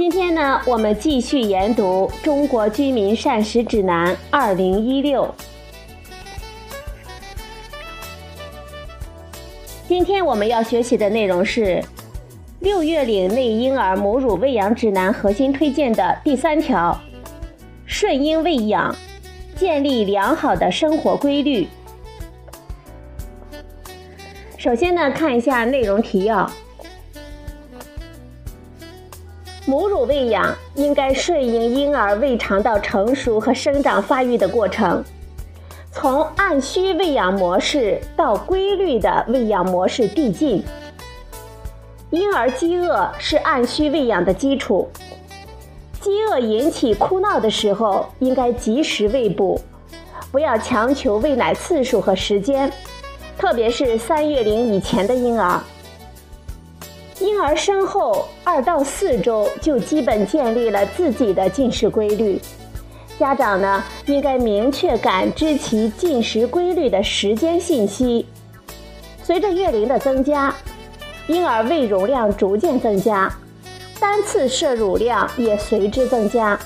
[0.00, 5.24] 今天呢，我们继续研读《中国居民膳食指南（二零一六）》。
[9.86, 11.64] 今天我们要学习的内容是
[12.60, 16.98] 《六月龄内婴儿母乳喂养指南》核心推荐的第三条：
[17.84, 18.96] 顺婴喂养。
[19.54, 21.68] 建立良好的生活规律。
[24.56, 26.50] 首先呢，看一下内容提要。
[29.70, 35.00] 母乳喂养应该顺应婴儿胃肠道成熟和生长发育的过程，
[35.92, 40.60] 从按需喂养模式到规律的喂养模式递进。
[42.10, 44.88] 婴儿饥饿是按需喂养的基础。
[46.00, 49.60] 饥饿引起哭闹的时候，应该及时喂哺，
[50.32, 52.68] 不要强求喂奶次数和时间，
[53.38, 55.60] 特别是三月龄以前的婴儿。
[57.20, 62.40] 婴儿生后二到四周就基本建立了自己的进食规律，
[63.18, 68.26] 家长呢应该明确感知其进食规律的时间信息。
[69.22, 70.54] 随着月龄的增加，
[71.26, 73.30] 婴儿胃容量逐渐增加。
[74.00, 76.58] 单次摄入量也随之增加，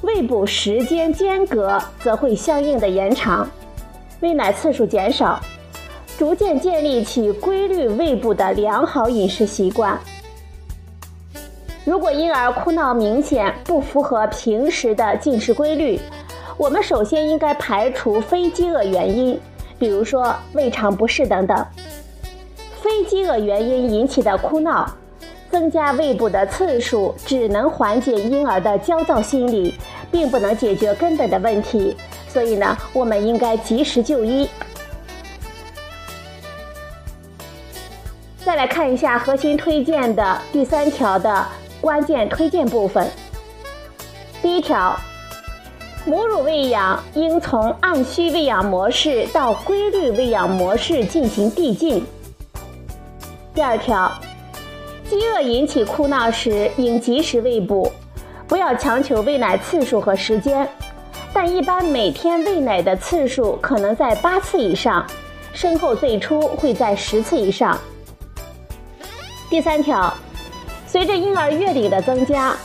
[0.00, 3.46] 喂哺时间间隔则会相应的延长，
[4.20, 5.38] 喂奶次数减少，
[6.18, 9.98] 逐渐建立起规律喂哺的良好饮食习惯。
[11.84, 16.00] 如果婴儿哭闹明显不符合平时的进食规律，
[16.56, 19.38] 我们首先应该排除非饥饿原因，
[19.78, 21.64] 比如说胃肠不适等等。
[22.80, 24.90] 非饥饿原因引起的哭闹。
[25.48, 29.74] 增加喂哺的次数只能缓解婴儿的焦躁心理，
[30.10, 31.96] 并不能解决根本的问题。
[32.28, 34.48] 所以呢，我们应该及时就医。
[38.56, 41.46] 再来看一下核心推荐的第三条的
[41.78, 43.06] 关键推荐部分。
[44.40, 44.98] 第一条，
[46.06, 52.02] 母乳喂养应从按需喂养模式到规律喂养模式进行递进。
[53.52, 54.10] 第二条。
[55.10, 57.92] 饥饿引起哭闹时，应及时喂哺，
[58.48, 60.66] 不要强求喂奶次数和时间，
[61.30, 65.06] 但一般每天喂奶的次数可能在八次以上，
[65.52, 67.78] 生后最初会在十次以上。
[69.48, 70.12] 第三条，
[70.86, 72.56] 随着婴儿月龄的增加，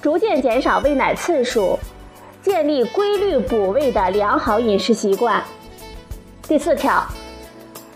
[0.00, 1.78] 逐渐减少喂奶次数，
[2.42, 5.44] 建立规律补喂的良好饮食习惯。
[6.48, 7.06] 第四条，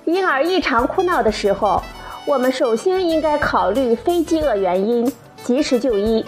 [0.05, 1.83] 婴儿异常哭闹的时候。
[2.27, 5.13] 我们首先应该考虑非饥饿原因，
[5.45, 6.27] 及时就医。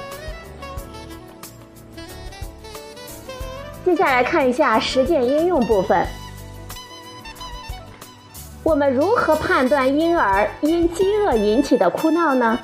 [3.84, 6.06] 接下来看一下实践应用部分。
[8.64, 12.58] 我们如何判断婴儿因饥饿引起的哭闹呢？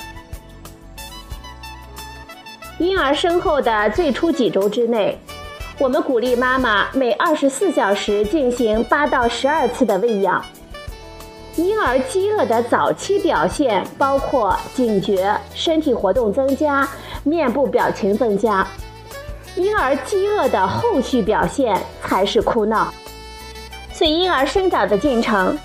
[2.79, 5.19] 婴儿生后的最初几周之内，
[5.79, 10.45] 我们鼓励妈妈每二十四小时进行八到十二次的喂养。
[11.57, 16.87] 婴儿饥饿的早期表现包括警觉、身体活动增加、
[17.23, 18.67] 面部表情增加；
[19.55, 22.93] 婴儿饥饿的后续表现才是哭闹。
[23.93, 25.57] 随婴儿生长的进程，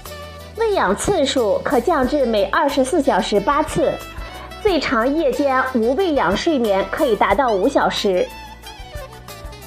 [0.57, 3.93] 喂养次数可降至每二十四小时八次，
[4.61, 8.27] 最长夜间无喂养睡眠可以达到五小时。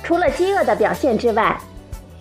[0.02, 1.56] 除了饥饿的表现之外，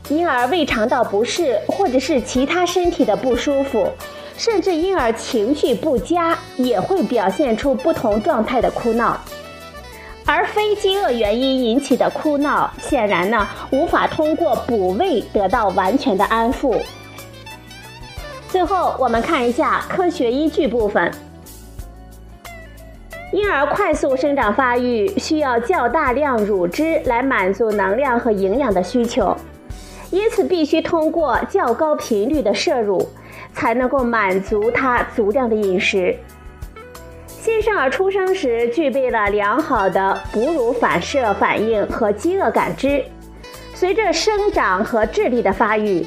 [0.09, 3.89] 婴儿胃肠道不适，或者是其他身体的不舒服，
[4.37, 9.19] 甚至婴儿情绪不佳，也会表现出不同状态的哭闹。
[10.25, 16.79] 而非饥饿原因引起的哭闹，显然呢无法通过补喂得到完全的安抚。
[18.51, 21.09] 最后，我们看一下科学依据部分。
[23.31, 29.33] 婴儿快速生长发育需要较大量乳汁来满足能量和营养的需求。
[30.09, 33.07] 因此，必须通过较高频率的摄入，
[33.53, 36.13] 才能够满足他足量的饮食。
[37.25, 43.01] 新生儿出生时具备了良好的哺乳反射反应和饥饿感知。
[43.73, 46.05] 随着生长和智力的发育，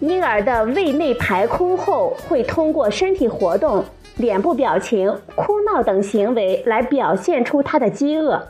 [0.00, 3.84] 婴儿的胃内排空后会通过身体活动
[4.16, 8.48] 脸部表情、哭闹等行为来表现出他的饥饿。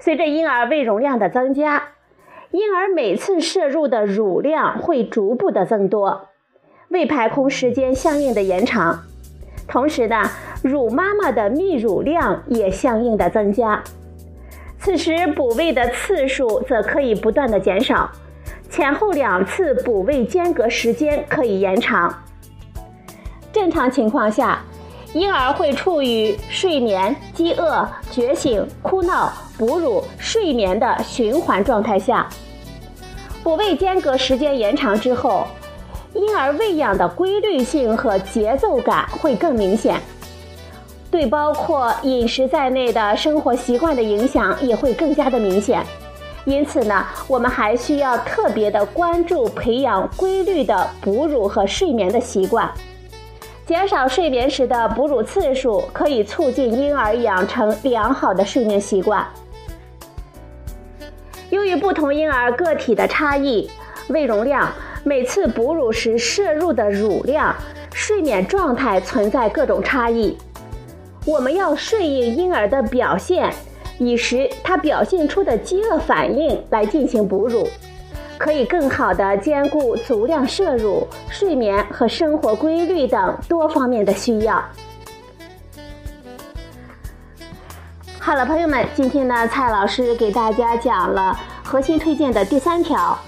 [0.00, 1.90] 随着婴儿胃容量的增加，
[2.50, 6.28] 婴儿每次摄入的乳量会逐步的增多，
[6.88, 9.04] 胃排空时间相应的延长。
[9.68, 10.28] 同时呢，
[10.64, 13.82] 乳妈妈的泌乳量也相应的增加。
[14.80, 18.10] 此时补喂的次数则可以不断的减少，
[18.72, 22.10] 前后两次补胃间隔时间可以延长。
[23.52, 24.64] 正常情况下，
[25.12, 32.26] 婴儿会处于睡眠、饥饿、觉醒、哭闹、哺乳、睡眠的循环状态下。
[33.42, 35.46] 补胃间隔时间延长之后，
[36.14, 40.00] 婴儿喂养的规律性和节奏感会更明显。
[41.10, 45.84] 对包括饮食在内的生活习惯的影响也会更加的明显，
[46.44, 52.68] 因此呢，我们还需要特别的关注培养规律的哺乳和睡眠的习惯，
[53.64, 59.24] 减少睡眠时的哺乳次数，可以促进婴儿养成良好的睡眠习惯。
[61.50, 63.70] 由于不同婴儿个体的差异，
[64.08, 64.68] 胃容量、
[65.04, 67.54] 每次哺乳时摄入的乳量、
[67.92, 70.36] 睡眠状态存在各种差异。
[71.24, 73.52] 我们要顺应婴儿的表现，
[73.98, 77.68] 以时他表现出的饥饿反应来进行哺乳，
[78.38, 84.62] 可以更好的兼顾足量摄入、睡眠和生活规律等多方面的需要。
[88.18, 93.18] 好了，朋友们，今天呢，蔡老师给大家讲了核心推荐的第三条：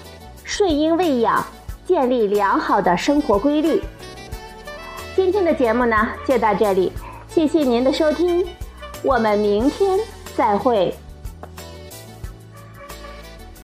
[0.43, 1.45] 顺婴喂养，
[1.85, 3.81] 建立良好的生活规律。
[5.15, 5.95] 今天的节目呢，
[6.25, 6.91] 就到这里。
[7.27, 8.45] 谢谢您的收听，
[9.03, 9.99] 我们明天
[10.35, 10.93] 再会。